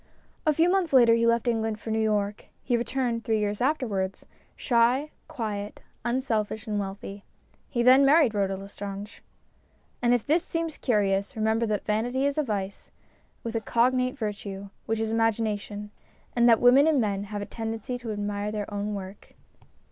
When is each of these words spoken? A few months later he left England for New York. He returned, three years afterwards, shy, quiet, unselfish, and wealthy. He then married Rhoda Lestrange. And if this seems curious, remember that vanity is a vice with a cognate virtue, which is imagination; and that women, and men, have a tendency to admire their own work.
A 0.47 0.53
few 0.55 0.67
months 0.67 0.93
later 0.93 1.13
he 1.13 1.27
left 1.27 1.47
England 1.47 1.79
for 1.79 1.91
New 1.91 1.99
York. 2.01 2.45
He 2.63 2.75
returned, 2.75 3.23
three 3.23 3.37
years 3.37 3.61
afterwards, 3.61 4.25
shy, 4.55 5.11
quiet, 5.27 5.83
unselfish, 6.03 6.65
and 6.65 6.79
wealthy. 6.79 7.23
He 7.69 7.83
then 7.83 8.03
married 8.03 8.33
Rhoda 8.33 8.57
Lestrange. 8.57 9.21
And 10.01 10.11
if 10.11 10.25
this 10.25 10.43
seems 10.43 10.79
curious, 10.79 11.35
remember 11.35 11.67
that 11.67 11.85
vanity 11.85 12.25
is 12.25 12.39
a 12.39 12.43
vice 12.43 12.89
with 13.43 13.53
a 13.53 13.61
cognate 13.61 14.17
virtue, 14.17 14.71
which 14.87 14.99
is 14.99 15.11
imagination; 15.11 15.91
and 16.35 16.49
that 16.49 16.59
women, 16.59 16.87
and 16.87 16.99
men, 16.99 17.25
have 17.25 17.43
a 17.43 17.45
tendency 17.45 17.99
to 17.99 18.11
admire 18.11 18.51
their 18.51 18.73
own 18.73 18.95
work. 18.95 19.35